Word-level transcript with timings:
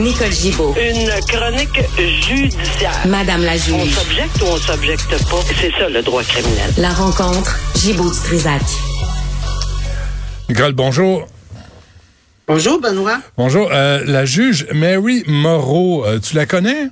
Nicole 0.00 0.32
Gibaud. 0.32 0.74
Une 0.80 1.10
chronique 1.28 1.80
judiciaire. 2.26 3.06
Madame 3.06 3.42
la 3.44 3.52
On 3.52 3.56
juge. 3.84 3.94
s'objecte 3.94 4.42
ou 4.42 4.46
on 4.46 4.56
s'objecte 4.56 5.10
pas? 5.28 5.40
C'est 5.60 5.70
ça 5.72 5.88
le 5.90 6.02
droit 6.02 6.22
criminel. 6.22 6.70
La 6.78 6.90
rencontre, 6.90 7.58
Gibaud 7.76 8.10
du 8.10 8.18
Trisac. 8.20 8.62
Nicole, 10.48 10.72
bonjour. 10.72 11.26
Bonjour, 12.46 12.80
Benoît. 12.80 13.20
Bonjour. 13.36 13.68
Euh, 13.72 14.02
la 14.06 14.24
juge 14.24 14.66
Mary 14.72 15.22
Moreau, 15.26 16.04
euh, 16.06 16.18
tu 16.18 16.34
la 16.34 16.46
connais? 16.46 16.88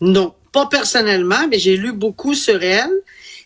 Non, 0.00 0.34
pas 0.52 0.66
personnellement, 0.66 1.46
mais 1.50 1.58
j'ai 1.58 1.76
lu 1.76 1.92
beaucoup 1.92 2.34
sur 2.34 2.62
elle 2.62 2.90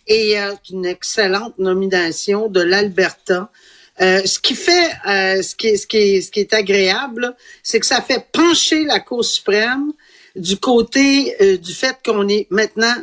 et 0.07 0.39
euh, 0.41 0.53
une 0.71 0.87
excellente 0.87 1.59
nomination 1.59 2.49
de 2.49 2.61
l'Alberta. 2.61 3.51
Euh, 4.01 4.23
ce 4.25 4.39
qui 4.39 4.55
fait, 4.55 4.91
euh, 5.07 5.43
ce, 5.43 5.55
qui 5.55 5.69
est, 5.69 5.77
ce, 5.77 5.87
qui 5.87 5.97
est, 5.97 6.21
ce 6.21 6.31
qui 6.31 6.41
est 6.41 6.55
agréable, 6.55 7.35
c'est 7.63 7.81
que 7.81 7.87
ça 7.87 8.01
fait 8.01 8.27
pencher 8.33 8.85
la 8.85 9.01
Cour 9.01 9.25
suprême 9.25 9.93
du 10.37 10.57
côté 10.57 11.35
euh, 11.41 11.57
du 11.57 11.75
fait 11.75 11.97
qu'on 12.05 12.29
est 12.29 12.47
maintenant, 12.51 12.95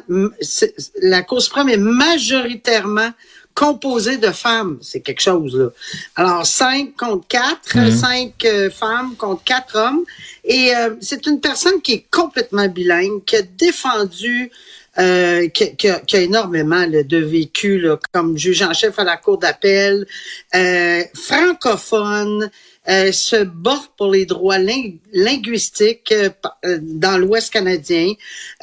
la 1.01 1.21
Cour 1.21 1.41
suprême 1.41 1.69
est 1.69 1.77
majoritairement 1.77 3.11
composée 3.55 4.17
de 4.17 4.31
femmes. 4.31 4.77
C'est 4.81 4.99
quelque 4.99 5.21
chose, 5.21 5.55
là. 5.55 5.69
Alors, 6.15 6.45
cinq 6.45 6.95
contre 6.97 7.25
quatre, 7.27 7.91
cinq 7.91 8.43
euh, 8.43 8.69
femmes 8.69 9.15
contre 9.15 9.43
quatre 9.43 9.77
hommes. 9.77 10.03
Et 10.43 10.75
euh, 10.75 10.95
c'est 11.01 11.25
une 11.25 11.39
personne 11.39 11.81
qui 11.81 11.93
est 11.93 12.05
complètement 12.11 12.67
bilingue, 12.67 13.23
qui 13.25 13.37
a 13.37 13.41
défendu 13.41 14.51
euh, 14.97 15.47
qui, 15.49 15.75
qui 15.75 15.89
a, 15.89 15.99
qui 15.99 16.15
a 16.17 16.21
énormément 16.21 16.85
de 16.87 17.17
vécu 17.17 17.79
là, 17.79 17.97
comme 18.11 18.37
juge 18.37 18.61
en 18.61 18.73
chef 18.73 18.97
à 18.99 19.03
la 19.03 19.17
cour 19.17 19.37
d'appel, 19.37 20.05
euh, 20.53 21.01
francophone, 21.13 22.49
euh, 22.87 23.11
se 23.11 23.43
bat 23.43 23.81
pour 23.97 24.11
les 24.11 24.25
droits 24.27 24.59
ling- 24.59 24.99
linguistiques 25.11 26.11
euh, 26.11 26.29
euh, 26.65 26.77
dans 26.81 27.17
l'Ouest 27.17 27.51
canadien. 27.51 28.13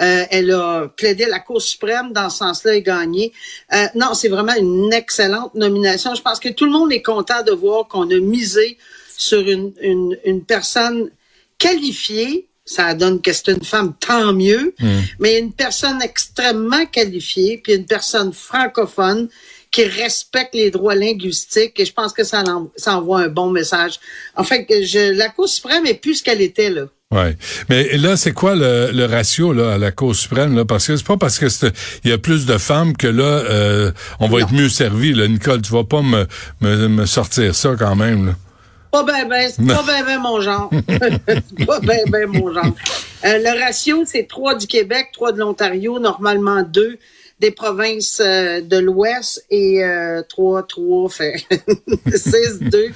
Euh, 0.01 0.25
elle 0.31 0.53
a 0.53 0.89
plaidé 0.97 1.27
la 1.27 1.41
Cour 1.41 1.61
suprême 1.61 2.13
dans 2.13 2.31
ce 2.31 2.39
sens-là 2.39 2.75
et 2.75 2.83
gagné. 2.83 3.33
Non, 3.97 4.15
c'est 4.15 4.29
vraiment 4.29 4.55
une 4.55 4.93
excellente 4.93 5.55
nomination. 5.55 6.15
Je 6.15 6.23
pense 6.23 6.39
que 6.39 6.51
tout 6.51 6.67
le 6.67 6.71
monde 6.71 6.93
est 6.93 7.03
content 7.03 7.43
de 7.43 7.51
voir 7.53 7.89
qu'on 7.89 8.09
a 8.11 8.19
misé 8.21 8.79
sur 9.17 9.41
une, 9.41 9.73
une, 9.81 10.17
une 10.25 10.45
personne 10.45 11.11
qualifiée. 11.59 12.47
Ça 12.65 12.95
donne 12.95 13.21
que 13.21 13.33
c'est 13.33 13.49
une 13.49 13.65
femme, 13.65 13.93
tant 13.99 14.33
mieux, 14.33 14.75
mais 15.19 15.39
une 15.39 15.53
personne 15.53 16.01
extrêmement 16.01 16.87
qualifiée, 16.87 17.61
puis 17.63 17.75
une 17.75 17.87
personne 17.87 18.33
francophone 18.33 19.29
qui 19.73 19.85
respecte 19.85 20.55
les 20.55 20.71
droits 20.71 20.95
linguistiques, 20.95 21.81
et 21.81 21.85
je 21.87 21.93
pense 21.93 22.13
que 22.13 22.25
ça, 22.25 22.43
en- 22.47 22.71
ça 22.77 22.97
envoie 22.99 23.23
un 23.23 23.29
bon 23.29 23.51
message. 23.51 23.99
En 24.37 24.45
fait, 24.45 24.67
je, 24.71 25.13
la 25.13 25.29
Cour 25.31 25.49
suprême 25.49 25.87
est 25.87 25.95
plus 25.95 26.17
ce 26.17 26.23
qu'elle 26.23 26.41
était, 26.43 26.71
là. 26.71 26.83
Ouais. 27.11 27.37
Mais 27.69 27.97
là, 27.99 28.17
c'est 28.17 28.33
quoi 28.33 28.55
le, 28.55 28.91
le 28.93 29.05
ratio 29.07 29.53
là 29.53 29.75
à 29.75 29.79
la 29.79 29.91
Cour 29.93 30.15
suprême 30.15 30.57
là? 30.57 30.65
Parce 30.65 30.87
que 30.87 30.97
c'est 30.97 31.07
pas 31.07 31.19
parce 31.19 31.39
que 31.39 31.47
il 32.05 32.11
y 32.11 32.13
a 32.13 32.17
plus 32.19 32.47
de 32.47 32.57
femmes 32.57 32.97
que 32.97 33.07
là, 33.07 33.23
euh, 33.25 33.93
on 34.21 34.29
va 34.29 34.41
être 34.41 34.53
mieux 34.53 34.71
servi. 34.71 35.13
Là, 35.13 35.29
Nicole, 35.29 35.61
tu 35.61 35.73
vas 35.73 35.85
pas 35.85 36.01
me, 36.01 36.27
me, 36.63 36.89
me 36.89 37.05
sortir 37.07 37.55
ça 37.55 37.75
quand 37.79 37.97
même. 37.97 38.27
Là. 38.29 38.35
Pas 38.93 39.03
ben 39.05 39.27
ben, 39.29 39.51
c'est 39.51 39.67
pas 39.67 39.83
ben 39.87 40.05
ben 40.05 40.19
mon 40.21 40.41
genre. 40.41 40.71
C'est 41.27 41.67
pas 41.67 41.81
ben 41.81 42.01
ben 42.09 42.27
mon 42.29 42.53
genre. 42.53 42.67
Euh, 43.25 43.39
le 43.39 43.59
ratio, 43.65 44.03
c'est 44.05 44.27
trois 44.29 44.55
du 44.55 44.67
Québec, 44.67 45.09
trois 45.13 45.33
de 45.33 45.39
l'Ontario, 45.39 45.99
normalement 45.99 46.63
deux 46.63 46.99
des 47.41 47.51
provinces 47.51 48.21
euh, 48.25 48.61
de 48.61 48.77
l'Ouest 48.79 49.45
et 49.51 49.83
euh, 49.83 50.23
trois, 50.29 50.63
trois, 50.65 51.09
fait 51.09 51.45
six, 52.15 52.59
deux. 52.61 52.91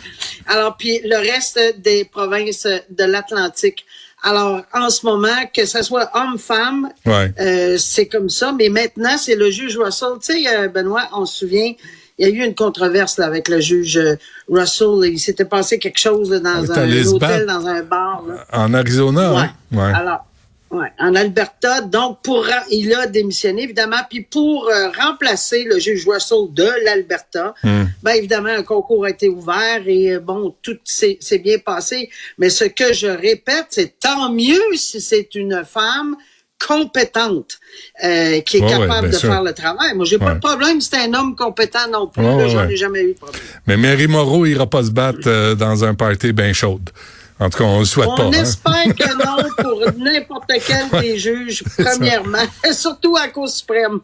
Alors, 0.47 0.77
puis 0.77 1.01
le 1.03 1.17
reste 1.17 1.59
des 1.79 2.05
provinces 2.05 2.67
de 2.91 3.05
l'Atlantique. 3.05 3.85
Alors, 4.23 4.63
en 4.73 4.91
ce 4.91 5.05
moment, 5.07 5.47
que 5.55 5.65
ce 5.67 5.83
soit 5.83 6.11
homme-femme, 6.15 6.91
Ouais. 7.07 7.33
euh, 7.41 7.77
c'est 7.79 8.07
comme 8.07 8.29
ça. 8.29 8.53
Mais 8.53 8.69
maintenant, 8.69 9.17
c'est 9.19 9.35
le 9.35 9.51
juge 9.51 9.77
Russell. 9.79 10.19
Tu 10.25 10.43
sais, 10.45 10.57
euh, 10.57 10.69
Benoît, 10.69 11.09
on 11.13 11.27
se 11.27 11.39
souvient, 11.39 11.73
il 12.19 12.29
y 12.29 12.31
a 12.31 12.35
eu 12.35 12.45
une 12.47 12.55
controverse 12.55 13.19
là, 13.19 13.27
avec 13.27 13.49
le 13.49 13.61
juge 13.61 13.99
euh, 13.99 14.17
Russell. 14.49 15.11
Il 15.11 15.19
s'était 15.19 15.45
passé 15.45 15.79
quelque 15.79 15.99
chose 15.99 16.31
là, 16.31 16.39
dans 16.41 16.73
un, 16.73 17.07
hôtel, 17.07 17.47
dans 17.47 17.67
un 17.67 17.83
bar. 17.83 18.23
là. 18.27 18.45
En 18.53 18.73
Arizona. 18.75 19.33
Ouais. 19.35 19.41
hein? 19.41 19.51
Ouais. 19.73 19.93
Alors, 19.95 20.25
ouais, 20.71 20.89
en 20.99 21.15
Alberta. 21.15 21.81
Donc, 21.83 22.21
pour 22.23 22.47
il 22.71 22.95
a 22.95 23.07
démissionné, 23.07 23.65
évidemment. 23.65 23.99
Puis 24.09 24.23
pour 24.23 24.69
euh, 24.69 24.89
remplacer 24.99 25.65
le 25.65 25.79
juge 25.79 26.07
Russell 26.09 26.47
de 26.53 26.69
l'Alberta, 26.85 27.55
Hmm. 27.63 27.85
ben 28.03 28.13
évidemment, 28.13 28.49
un 28.49 28.63
concours 28.63 29.05
a 29.05 29.11
été 29.11 29.29
ouvert 29.29 29.83
et 29.87 30.15
euh, 30.15 30.21
bon, 30.21 30.55
tout 30.63 30.79
s'est 30.85 31.19
bien 31.43 31.59
passé. 31.59 32.09
Mais 32.39 32.49
ce 32.51 32.65
que 32.65 32.93
je 32.93 33.07
répète, 33.09 33.67
c'est 33.71 33.99
tant 34.01 34.31
mieux 34.33 34.63
si 34.75 35.01
c'est 35.01 35.35
une 35.35 35.65
femme 35.65 36.17
compétente 36.65 37.59
euh, 38.05 38.41
qui 38.41 38.59
est 38.59 38.63
Ouais, 38.63 38.69
capable 38.71 39.11
de 39.11 39.17
sûr. 39.17 39.31
faire 39.31 39.43
le 39.43 39.53
travail. 39.53 39.95
Moi, 39.95 40.05
j'ai 40.05 40.19
pas 40.19 40.27
Ouais. 40.27 40.35
de 40.35 40.41
problème 40.41 40.81
c'est 40.81 40.97
un 40.99 41.15
homme 41.15 41.35
compétent 41.37 41.89
non 41.93 42.07
plus. 42.09 42.23
J'en 42.51 42.69
ai 42.69 42.77
jamais 42.77 43.03
eu 43.03 43.13
de 43.15 43.19
problème. 43.19 43.41
Mais 43.67 43.77
Mary 43.77 44.07
Moreau 44.07 44.47
ira 44.47 44.67
pas 44.67 44.83
se 44.85 44.91
battre 44.91 45.21
euh, 45.27 45.55
dans 45.55 45.85
un 45.85 45.95
party 45.95 46.33
bien 46.33 46.53
chaude. 46.53 46.91
En 47.39 47.51
tout 47.51 47.59
cas, 47.59 47.65
on 47.65 47.81
le 47.81 47.85
souhaite 47.85 48.09
On 48.13 48.17
pas. 48.17 48.23
hein. 48.25 48.33
espère 48.33 48.95
que 48.99 49.13
non 49.23 49.37
pour 49.63 49.83
n'importe 49.99 50.51
quel 50.67 51.03
des 51.03 51.19
juges, 51.19 51.63
premièrement, 51.77 52.39
surtout 52.73 53.15
à 53.19 53.29
Cour 53.29 53.47
suprême. 53.51 53.99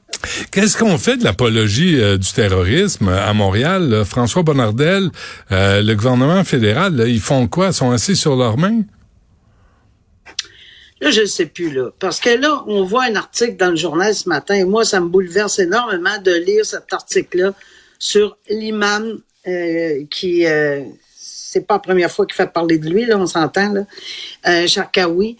Qu'est-ce 0.50 0.76
qu'on 0.76 0.98
fait 0.98 1.16
de 1.16 1.24
l'apologie 1.24 1.98
euh, 1.98 2.18
du 2.18 2.30
terrorisme 2.30 3.08
à 3.08 3.32
Montréal? 3.32 3.88
là? 3.88 4.04
François 4.04 4.42
Bonnardel, 4.42 5.10
euh, 5.50 5.80
le 5.80 5.94
gouvernement 5.94 6.44
fédéral, 6.44 6.94
là, 6.94 7.06
ils 7.06 7.20
font 7.20 7.46
quoi? 7.48 7.68
Ils 7.68 7.72
sont 7.72 7.90
assis 7.90 8.16
sur 8.16 8.36
leurs 8.36 8.58
mains? 8.58 8.82
Là, 11.02 11.10
je 11.10 11.22
ne 11.22 11.26
sais 11.26 11.46
plus, 11.46 11.72
là. 11.72 11.90
Parce 11.98 12.20
que 12.20 12.30
là, 12.30 12.62
on 12.68 12.84
voit 12.84 13.06
un 13.06 13.16
article 13.16 13.56
dans 13.56 13.70
le 13.70 13.76
journal 13.76 14.14
ce 14.14 14.28
matin, 14.28 14.54
et 14.54 14.64
moi, 14.64 14.84
ça 14.84 15.00
me 15.00 15.08
bouleverse 15.08 15.58
énormément 15.58 16.16
de 16.22 16.30
lire 16.30 16.64
cet 16.64 16.92
article-là 16.92 17.52
sur 17.98 18.38
l'imam 18.48 19.20
euh, 19.48 20.04
qui... 20.08 20.46
Euh, 20.46 20.84
c'est 21.10 21.66
pas 21.66 21.74
la 21.74 21.80
première 21.80 22.10
fois 22.10 22.24
qu'il 22.24 22.36
fait 22.36 22.50
parler 22.50 22.78
de 22.78 22.88
lui, 22.88 23.04
là, 23.04 23.18
on 23.18 23.26
s'entend, 23.26 23.72
là. 23.72 23.84
Euh, 24.46 24.68
Charkaoui. 24.68 25.38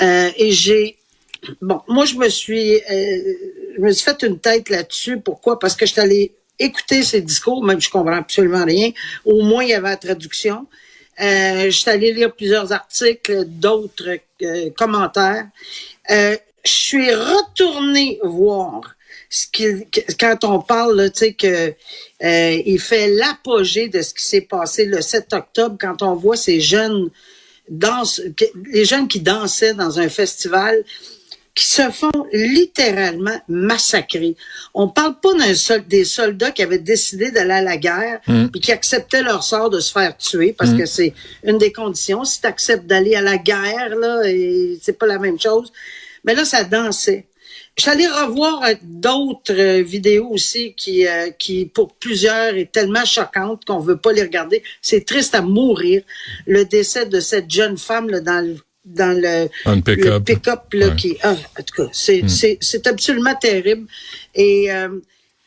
Euh, 0.00 0.30
et 0.34 0.50
j'ai... 0.50 0.96
Bon, 1.60 1.82
moi, 1.88 2.06
je 2.06 2.14
me 2.16 2.30
suis... 2.30 2.76
euh, 2.76 3.34
je 3.76 3.80
me 3.82 3.92
suis 3.92 4.04
fait 4.04 4.22
une 4.22 4.38
tête 4.38 4.70
là-dessus. 4.70 5.20
Pourquoi? 5.20 5.58
Parce 5.58 5.76
que 5.76 5.84
je 5.84 5.92
suis 5.92 6.00
allé 6.00 6.32
écouter 6.58 7.02
ses 7.02 7.20
discours, 7.20 7.62
même 7.62 7.82
si 7.82 7.88
je 7.88 7.92
comprends 7.92 8.16
absolument 8.16 8.64
rien. 8.64 8.92
Au 9.26 9.42
moins, 9.42 9.62
il 9.62 9.70
y 9.70 9.74
avait 9.74 9.90
la 9.90 9.96
traduction. 9.96 10.66
Euh, 11.20 11.64
je 11.66 11.70
suis 11.70 11.90
allé 11.90 12.12
lire 12.12 12.34
plusieurs 12.34 12.72
articles, 12.72 13.44
d'autres 13.46 14.18
euh, 14.42 14.70
commentaires. 14.70 15.46
Euh, 16.10 16.36
je 16.64 16.70
suis 16.70 17.14
retourné 17.14 18.18
voir 18.22 18.94
ce 19.28 19.46
que- 19.52 19.84
quand 20.18 20.44
on 20.44 20.60
parle, 20.60 21.10
tu 21.12 21.18
sais, 21.18 21.32
que 21.34 21.74
euh, 22.24 22.62
il 22.66 22.80
fait 22.80 23.08
l'apogée 23.08 23.88
de 23.88 24.00
ce 24.02 24.14
qui 24.14 24.24
s'est 24.24 24.42
passé 24.42 24.84
le 24.84 25.00
7 25.02 25.32
octobre, 25.32 25.76
quand 25.80 26.02
on 26.02 26.14
voit 26.14 26.36
ces 26.36 26.60
jeunes 26.60 27.10
danse, 27.68 28.20
les 28.66 28.84
jeunes 28.84 29.08
qui 29.08 29.20
dansaient 29.20 29.74
dans 29.74 29.98
un 30.00 30.08
festival 30.08 30.82
qui 31.54 31.64
se 31.66 31.90
font 31.90 32.26
littéralement 32.32 33.38
massacrer. 33.48 34.36
On 34.72 34.88
parle 34.88 35.20
pas 35.20 35.34
d'un 35.34 35.54
sol, 35.54 35.86
des 35.86 36.04
soldats 36.04 36.50
qui 36.50 36.62
avaient 36.62 36.78
décidé 36.78 37.30
d'aller 37.30 37.52
à 37.52 37.62
la 37.62 37.76
guerre 37.76 38.20
puis 38.24 38.60
qui 38.60 38.72
acceptaient 38.72 39.22
leur 39.22 39.42
sort 39.42 39.68
de 39.68 39.80
se 39.80 39.92
faire 39.92 40.16
tuer 40.16 40.54
parce 40.56 40.72
que 40.72 40.86
c'est 40.86 41.12
une 41.44 41.58
des 41.58 41.72
conditions. 41.72 42.24
Si 42.24 42.40
tu 42.40 42.46
acceptes 42.46 42.86
d'aller 42.86 43.14
à 43.14 43.20
la 43.20 43.36
guerre, 43.36 43.96
là, 43.96 44.22
et 44.24 44.78
c'est 44.80 44.98
pas 44.98 45.06
la 45.06 45.18
même 45.18 45.38
chose. 45.38 45.72
Mais 46.24 46.34
là, 46.34 46.44
ça 46.44 46.64
dansait. 46.64 47.26
Allée 47.86 48.06
revoir 48.06 48.62
euh, 48.62 48.74
d'autres 48.82 49.54
euh, 49.54 49.82
vidéos 49.82 50.28
aussi 50.28 50.74
qui, 50.74 51.06
euh, 51.06 51.30
qui, 51.30 51.66
pour 51.66 51.94
plusieurs, 51.94 52.54
est 52.54 52.70
tellement 52.70 53.04
choquante 53.04 53.64
qu'on 53.64 53.80
veut 53.80 53.96
pas 53.96 54.12
les 54.12 54.22
regarder. 54.22 54.62
C'est 54.82 55.04
triste 55.04 55.34
à 55.34 55.42
mourir. 55.42 56.02
Le 56.46 56.64
décès 56.64 57.06
de 57.06 57.18
cette 57.18 57.50
jeune 57.50 57.78
femme 57.78 58.08
là, 58.08 58.20
dans 58.20 58.46
le 58.46 58.56
dans 58.84 59.16
le, 59.16 59.48
le 59.76 59.80
pick-up. 60.24 60.60
Ouais. 60.90 60.96
qui 60.96 61.16
ah, 61.22 61.36
en 61.58 61.62
tout 61.62 61.74
cas 61.82 61.88
c'est 61.92 62.22
c'est 62.28 62.58
c'est 62.60 62.86
absolument 62.86 63.34
terrible. 63.36 63.86
Et 64.34 64.72
euh, 64.72 64.88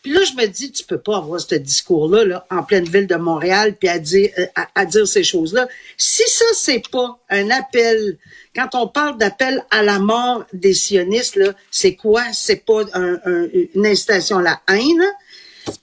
puis 0.02 0.14
là 0.14 0.22
je 0.24 0.34
me 0.42 0.46
dis 0.48 0.72
tu 0.72 0.84
peux 0.86 1.00
pas 1.00 1.18
avoir 1.18 1.40
ce 1.42 1.56
discours 1.56 2.08
là, 2.10 2.24
là 2.24 2.46
en 2.50 2.64
pleine 2.64 2.86
ville 2.88 3.08
de 3.08 3.16
Montréal 3.16 3.76
puis 3.80 3.90
à 3.90 4.00
dire 4.00 4.30
euh, 4.38 4.46
à, 4.56 4.68
à 4.76 4.86
dire 4.86 5.08
ces 5.08 5.24
choses 5.24 5.54
là 5.54 5.68
si 5.98 6.24
ça 6.28 6.46
c'est 6.54 6.84
pas 6.90 7.20
un 7.30 7.50
appel 7.50 8.18
quand 8.56 8.70
on 8.74 8.88
parle 8.88 9.18
d'appel 9.18 9.66
à 9.72 9.82
la 9.84 10.00
mort 10.00 10.46
des 10.54 10.74
sionistes 10.74 11.36
là 11.36 11.54
c'est 11.72 11.96
quoi? 11.96 12.24
C'est 12.34 12.64
pas 12.66 12.84
un- 12.94 13.20
un- 13.26 13.48
une 13.74 13.86
incitation 13.86 14.38
à 14.38 14.44
la 14.44 14.62
haine? 14.70 15.04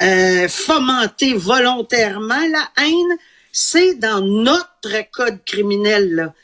Euh, 0.00 0.48
fomenter 0.48 1.34
volontairement 1.34 2.46
la 2.50 2.70
haine? 2.84 3.19
C'est 3.50 3.94
dans 3.96 4.20
notre 4.20 5.10
code 5.10 5.40
criminel 5.44 6.14
là 6.14 6.34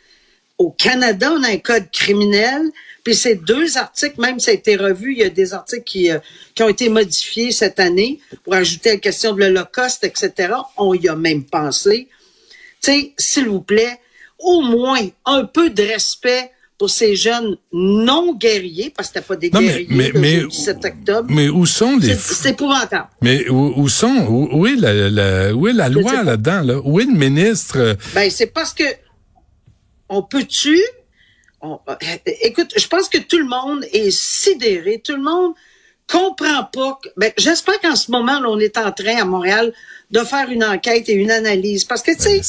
au 0.58 0.70
Canada, 0.70 1.32
on 1.32 1.42
a 1.44 1.48
un 1.50 1.58
code 1.58 1.90
criminel. 1.92 2.62
Puis 3.04 3.14
ces 3.14 3.36
deux 3.36 3.78
articles, 3.78 4.20
même 4.20 4.38
ça 4.40 4.50
a 4.50 4.54
été 4.54 4.76
revu, 4.76 5.12
il 5.12 5.18
y 5.18 5.22
a 5.24 5.30
des 5.30 5.54
articles 5.54 5.84
qui, 5.84 6.10
euh, 6.10 6.18
qui 6.54 6.62
ont 6.62 6.68
été 6.68 6.88
modifiés 6.88 7.52
cette 7.52 7.80
année 7.80 8.20
pour 8.44 8.54
ajouter 8.54 8.90
la 8.90 8.96
question 8.98 9.32
de 9.32 9.40
l'Holocauste, 9.40 10.04
etc. 10.04 10.52
On 10.76 10.92
y 10.94 11.08
a 11.08 11.14
même 11.16 11.44
pensé. 11.44 12.08
Tu 12.82 12.92
sais, 12.92 13.12
s'il 13.16 13.48
vous 13.48 13.60
plaît, 13.62 13.98
au 14.38 14.60
moins 14.60 15.00
un 15.24 15.44
peu 15.44 15.70
de 15.70 15.82
respect 15.82 16.50
pour 16.76 16.90
ces 16.90 17.16
jeunes 17.16 17.56
non 17.72 18.34
guerriers, 18.36 18.92
parce 18.94 19.08
que 19.08 19.14
c'était 19.14 19.26
pas 19.26 19.36
des 19.36 19.50
Non, 19.50 19.60
guerriers 19.60 19.86
mais- 19.90 20.10
le 20.10 20.20
mais- 20.20 20.46
17 20.46 20.84
octobre. 20.84 21.28
Mais 21.28 21.48
où 21.48 21.66
sont 21.66 21.96
les... 21.96 22.14
C'est 22.14 22.50
épouvantable. 22.50 23.08
Mais 23.20 23.48
où, 23.48 23.72
où 23.76 23.88
sont... 23.88 24.26
Où, 24.28 24.48
où 24.60 24.66
est 24.66 24.76
la, 24.76 25.08
la- 25.10 25.54
où 25.54 25.66
est 25.66 25.72
la 25.72 25.88
loi 25.88 26.22
là-dedans, 26.22 26.60
là? 26.62 26.80
Où 26.84 27.00
est 27.00 27.04
le 27.06 27.12
ministre? 27.18 27.96
Ben, 28.14 28.30
c'est 28.30 28.46
parce 28.46 28.72
que 28.74 28.84
on 30.08 30.22
peut-tu. 30.22 30.80
on- 31.60 31.80
euh, 31.88 31.94
écoute, 32.42 32.72
je 32.76 32.86
pense 32.86 33.08
que 33.08 33.18
tout 33.18 33.38
le 33.38 33.44
monde 33.48 33.84
est 33.92 34.12
sidéré. 34.12 35.00
Tout 35.04 35.16
le 35.16 35.22
monde 35.22 35.54
comprend 36.06 36.64
pas. 36.64 36.98
que- 37.02 37.08
ben, 37.16 37.32
j'espère 37.36 37.80
qu'en 37.80 37.96
ce 37.96 38.10
moment, 38.12 38.38
là, 38.40 38.48
on 38.48 38.58
est 38.60 38.76
en 38.78 38.92
train 38.92 39.16
à 39.16 39.24
Montréal 39.24 39.72
de 40.10 40.20
faire 40.20 40.48
une 40.50 40.62
enquête 40.64 41.08
et 41.08 41.14
une 41.14 41.30
analyse. 41.32 41.82
Parce 41.84 42.02
que, 42.02 42.12
tu 42.12 42.22
sais, 42.22 42.42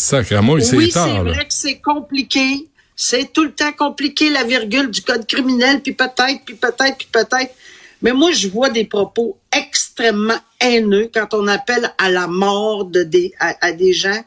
Sacrément, 0.63 0.77
oui, 0.77 0.91
c'est 0.91 0.99
vrai 1.33 1.45
que 1.47 1.53
c'est 1.53 1.79
compliqué. 1.79 2.67
C'est 2.95 3.33
tout 3.33 3.43
le 3.45 3.51
temps 3.51 3.71
compliqué, 3.71 4.29
la 4.29 4.43
virgule 4.43 4.91
du 4.91 5.01
code 5.01 5.25
criminel, 5.25 5.81
puis 5.81 5.93
peut-être, 5.93 6.41
puis 6.45 6.55
peut-être, 6.55 6.97
puis 6.97 7.07
peut-être. 7.11 7.53
Mais 8.01 8.13
moi, 8.13 8.31
je 8.31 8.47
vois 8.47 8.69
des 8.69 8.85
propos 8.85 9.37
extrêmement 9.51 10.37
haineux 10.61 11.09
quand 11.13 11.33
on 11.33 11.47
appelle 11.47 11.91
à 11.97 12.09
la 12.11 12.27
mort 12.27 12.85
de 12.85 13.03
des, 13.03 13.33
à, 13.39 13.55
à 13.65 13.71
des 13.71 13.91
gens, 13.93 14.21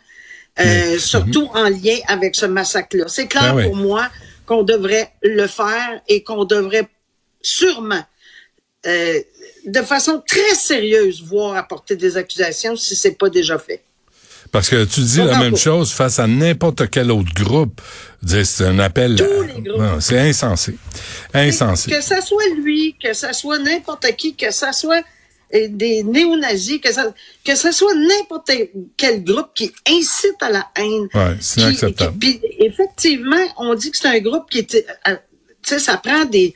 euh, 0.60 0.98
surtout 0.98 1.48
en 1.54 1.68
lien 1.68 1.96
avec 2.08 2.34
ce 2.36 2.46
massacre-là. 2.46 3.04
C'est 3.08 3.26
clair 3.26 3.54
Ben 3.54 3.56
oui. 3.56 3.64
pour 3.64 3.76
moi 3.76 4.08
qu'on 4.46 4.62
devrait 4.62 5.10
le 5.22 5.46
faire 5.46 6.00
et 6.08 6.22
qu'on 6.22 6.44
devrait 6.44 6.88
sûrement, 7.40 8.02
euh, 8.86 9.20
de 9.66 9.82
façon 9.82 10.22
très 10.26 10.54
sérieuse, 10.54 11.22
voir 11.22 11.56
apporter 11.56 11.96
des 11.96 12.16
accusations 12.16 12.76
si 12.76 12.96
c'est 12.96 13.12
pas 13.18 13.30
déjà 13.30 13.58
fait. 13.58 13.82
Parce 14.50 14.68
que 14.68 14.84
tu 14.84 15.00
dis 15.00 15.16
la 15.18 15.38
même 15.38 15.56
chose 15.56 15.92
face 15.92 16.18
à 16.18 16.26
n'importe 16.26 16.90
quel 16.90 17.10
autre 17.10 17.32
groupe. 17.34 17.80
C'est 18.26 18.64
un 18.66 18.78
appel... 18.80 19.16
Tous 19.16 19.24
à- 19.24 19.46
les 19.46 19.62
groupes. 19.62 19.80
Non, 19.80 19.98
C'est 20.00 20.18
insensé. 20.18 20.76
Insensé. 21.32 21.90
Que 21.90 22.02
ça 22.02 22.20
soit 22.20 22.44
lui, 22.56 22.94
que 23.02 23.14
ça 23.14 23.32
soit 23.32 23.58
n'importe 23.58 24.14
qui, 24.16 24.34
que 24.36 24.50
ça 24.50 24.72
soit 24.72 25.02
des 25.52 26.02
néo-nazis, 26.02 26.80
que 26.80 26.92
ça, 26.92 27.12
que 27.44 27.54
ça 27.54 27.72
soit 27.72 27.94
n'importe 27.94 28.50
quel 28.96 29.22
groupe 29.22 29.50
qui 29.54 29.70
incite 29.88 30.36
à 30.40 30.50
la 30.50 30.68
haine. 30.76 31.08
Ouais, 31.14 31.36
c'est 31.40 31.60
inacceptable. 31.60 32.18
qui- 32.18 32.38
puis, 32.38 32.40
effectivement, 32.60 33.44
on 33.58 33.74
dit 33.74 33.90
que 33.90 33.96
c'est 33.98 34.08
un 34.08 34.18
groupe 34.20 34.48
qui 34.50 34.58
était, 34.60 34.86
euh, 35.08 35.16
tu 35.62 35.70
sais, 35.74 35.78
ça 35.78 35.96
prend 35.98 36.24
des, 36.24 36.54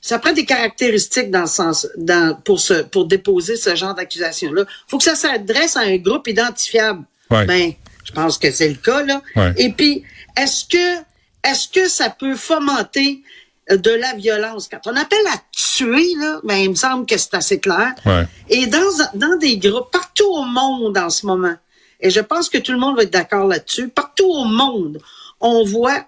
ça 0.00 0.18
prend 0.18 0.32
des 0.32 0.44
caractéristiques 0.44 1.30
dans 1.30 1.42
le 1.42 1.46
sens, 1.46 1.88
dans, 1.96 2.36
pour 2.44 2.60
se, 2.60 2.82
pour 2.82 3.06
déposer 3.06 3.56
ce 3.56 3.74
genre 3.74 3.94
d'accusation-là. 3.94 4.64
Faut 4.86 4.98
que 4.98 5.04
ça 5.04 5.16
s'adresse 5.16 5.76
à 5.76 5.80
un 5.80 5.96
groupe 5.96 6.28
identifiable. 6.28 7.04
Ouais. 7.30 7.44
Ben, 7.46 7.72
je 8.04 8.12
pense 8.12 8.38
que 8.38 8.50
c'est 8.52 8.68
le 8.68 8.74
cas, 8.76 9.02
là. 9.02 9.20
Ouais. 9.34 9.52
Et 9.56 9.70
puis, 9.70 10.04
est-ce 10.36 10.64
que, 10.66 10.96
est-ce 11.42 11.68
que 11.68 11.88
ça 11.88 12.10
peut 12.10 12.36
fomenter 12.36 13.22
euh, 13.22 13.45
de 13.70 13.90
la 13.90 14.14
violence? 14.14 14.68
Quand 14.68 14.90
on 14.90 14.96
appelle 14.96 15.26
à 15.32 15.40
tuer, 15.52 16.14
là, 16.18 16.40
ben, 16.44 16.56
il 16.56 16.70
me 16.70 16.74
semble 16.74 17.06
que 17.06 17.16
c'est 17.16 17.34
assez 17.34 17.58
clair. 17.58 17.94
Ouais. 18.04 18.26
Et 18.48 18.66
dans, 18.66 18.90
dans 19.14 19.36
des 19.38 19.58
groupes, 19.58 19.90
partout 19.90 20.28
au 20.28 20.44
monde 20.44 20.96
en 20.98 21.10
ce 21.10 21.26
moment, 21.26 21.54
et 22.00 22.10
je 22.10 22.20
pense 22.20 22.48
que 22.48 22.58
tout 22.58 22.72
le 22.72 22.78
monde 22.78 22.96
va 22.96 23.02
être 23.02 23.12
d'accord 23.12 23.46
là-dessus, 23.46 23.88
partout 23.88 24.28
au 24.28 24.44
monde, 24.44 25.00
on 25.40 25.64
voit 25.64 26.04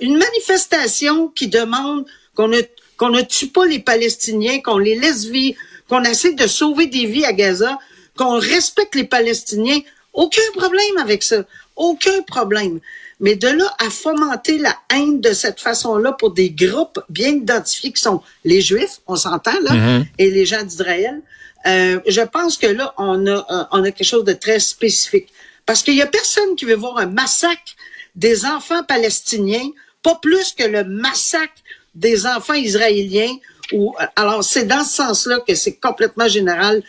une 0.00 0.18
manifestation 0.18 1.28
qui 1.28 1.48
demande 1.48 2.04
qu'on 2.34 2.48
ne, 2.48 2.60
qu'on 2.96 3.10
ne 3.10 3.22
tue 3.22 3.48
pas 3.48 3.66
les 3.66 3.78
Palestiniens, 3.78 4.60
qu'on 4.60 4.78
les 4.78 4.98
laisse 4.98 5.26
vivre, 5.26 5.58
qu'on 5.88 6.02
essaie 6.02 6.32
de 6.32 6.46
sauver 6.46 6.86
des 6.86 7.06
vies 7.06 7.24
à 7.24 7.32
Gaza, 7.32 7.78
qu'on 8.16 8.38
respecte 8.38 8.94
les 8.94 9.04
Palestiniens. 9.04 9.80
Aucun 10.16 10.50
problème 10.54 10.98
avec 10.98 11.22
ça. 11.22 11.44
Aucun 11.76 12.22
problème. 12.22 12.80
Mais 13.20 13.36
de 13.36 13.48
là 13.48 13.74
à 13.78 13.90
fomenter 13.90 14.58
la 14.58 14.76
haine 14.92 15.20
de 15.20 15.32
cette 15.32 15.60
façon-là 15.60 16.12
pour 16.12 16.32
des 16.32 16.50
groupes 16.50 17.00
bien 17.08 17.28
identifiés 17.28 17.92
qui 17.92 18.02
sont 18.02 18.22
les 18.44 18.60
Juifs, 18.60 19.00
on 19.06 19.16
s'entend 19.16 19.58
là, 19.62 20.02
et 20.18 20.30
les 20.30 20.44
gens 20.44 20.62
d'Israël, 20.62 21.22
euh, 21.66 22.00
je 22.06 22.20
pense 22.20 22.56
que 22.56 22.66
là, 22.66 22.94
on 22.96 23.26
a, 23.26 23.30
euh, 23.30 23.64
on 23.72 23.82
a 23.82 23.90
quelque 23.90 24.06
chose 24.06 24.24
de 24.24 24.32
très 24.32 24.60
spécifique. 24.60 25.28
Parce 25.64 25.82
qu'il 25.82 25.94
y 25.94 26.02
a 26.02 26.06
personne 26.06 26.54
qui 26.56 26.64
veut 26.64 26.76
voir 26.76 26.98
un 26.98 27.06
massacre 27.06 27.74
des 28.14 28.46
enfants 28.46 28.84
palestiniens, 28.84 29.68
pas 30.02 30.14
plus 30.22 30.52
que 30.52 30.64
le 30.64 30.84
massacre 30.84 31.60
des 31.94 32.26
enfants 32.26 32.54
israéliens. 32.54 33.34
Ou, 33.72 33.94
euh, 34.00 34.04
alors, 34.14 34.44
c'est 34.44 34.64
dans 34.64 34.84
ce 34.84 34.94
sens-là 34.96 35.40
que 35.46 35.54
c'est 35.54 35.74
complètement 35.74 36.28
général 36.28 36.82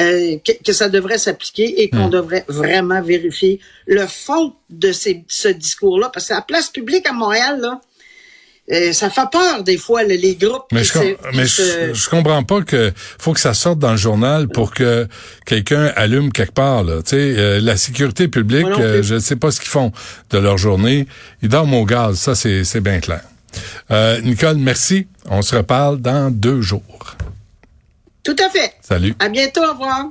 euh, 0.00 0.36
que, 0.44 0.52
que 0.64 0.72
ça 0.72 0.88
devrait 0.88 1.18
s'appliquer 1.18 1.82
et 1.82 1.90
qu'on 1.90 2.08
devrait 2.08 2.44
vraiment 2.48 3.02
vérifier 3.02 3.60
le 3.86 4.06
fond 4.06 4.54
de 4.70 4.90
ces, 4.92 5.24
ce 5.28 5.48
discours-là. 5.48 6.10
Parce 6.12 6.28
que 6.28 6.34
la 6.34 6.42
place 6.42 6.68
publique 6.70 7.06
à 7.08 7.12
Montréal, 7.12 7.60
là, 7.60 7.80
euh, 8.70 8.92
ça 8.92 9.10
fait 9.10 9.28
peur 9.30 9.64
des 9.64 9.76
fois, 9.76 10.04
là, 10.04 10.14
les 10.14 10.36
groupes 10.36 10.66
Mais, 10.70 10.82
qui 10.82 10.86
je, 10.86 10.92
se- 10.92 10.98
com- 10.98 11.16
qui 11.32 11.36
mais 11.36 11.46
se- 11.48 11.62
je, 11.88 11.94
je 11.94 12.08
comprends 12.08 12.44
pas 12.44 12.62
que 12.62 12.92
faut 13.18 13.32
que 13.32 13.40
ça 13.40 13.54
sorte 13.54 13.80
dans 13.80 13.90
le 13.90 13.96
journal 13.96 14.48
pour 14.48 14.72
que 14.72 15.08
quelqu'un 15.46 15.92
allume 15.96 16.30
quelque 16.32 16.52
part. 16.54 16.84
Là. 16.84 17.02
Tu 17.02 17.10
sais, 17.10 17.16
euh, 17.36 17.60
la 17.60 17.76
sécurité 17.76 18.28
publique, 18.28 18.66
euh, 18.78 19.02
je 19.02 19.14
ne 19.14 19.18
sais 19.18 19.34
pas 19.36 19.50
ce 19.50 19.58
qu'ils 19.60 19.68
font 19.68 19.90
de 20.30 20.38
leur 20.38 20.58
journée. 20.58 21.06
Ils 21.42 21.48
dorment 21.48 21.74
au 21.74 21.84
gaz, 21.84 22.16
ça 22.18 22.34
c'est 22.36 22.62
c'est 22.64 22.80
bien 22.80 23.00
clair. 23.00 23.22
Euh, 23.90 24.20
Nicole, 24.20 24.56
merci. 24.56 25.06
On 25.28 25.42
se 25.42 25.56
reparle 25.56 26.00
dans 26.00 26.30
deux 26.30 26.62
jours. 26.62 27.16
Tout 28.24 28.36
à 28.38 28.48
fait. 28.48 28.74
Salut. 28.80 29.14
À 29.18 29.28
bientôt. 29.28 29.62
Au 29.64 29.72
revoir. 29.72 30.10